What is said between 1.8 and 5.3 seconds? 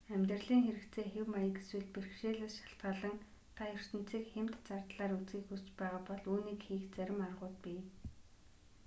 бэрхшээлээс шалтгаалан та ертөнцийг хямд зардлаар